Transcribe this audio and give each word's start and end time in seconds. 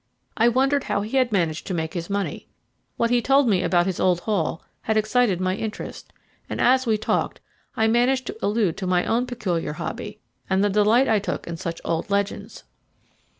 I 0.35 0.47
wondered 0.47 0.85
how 0.85 1.01
he 1.01 1.17
had 1.17 1.31
managed 1.31 1.67
to 1.67 1.75
make 1.75 1.93
his 1.93 2.09
money. 2.09 2.47
What 2.97 3.11
he 3.11 3.21
told 3.21 3.47
me 3.47 3.61
about 3.61 3.85
his 3.85 3.99
old 3.99 4.21
Hall 4.21 4.63
also 4.87 4.97
excited 4.97 5.39
my 5.39 5.53
interest, 5.55 6.11
and 6.49 6.59
as 6.59 6.87
we 6.87 6.97
talked 6.97 7.39
I 7.77 7.85
managed 7.87 8.25
to 8.25 8.37
allude 8.43 8.77
to 8.77 8.87
my 8.87 9.05
own 9.05 9.27
peculiar 9.27 9.73
hobby, 9.73 10.19
and 10.49 10.63
the 10.63 10.71
delight 10.71 11.07
I 11.07 11.19
took 11.19 11.45
in 11.45 11.55
such 11.55 11.79
old 11.85 12.09
legends. 12.09 12.63